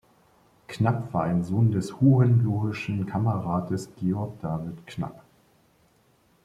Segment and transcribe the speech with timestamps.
[0.67, 5.23] Knapp war ein Sohn des hohenlohischen Kammerrates Georg David Knapp.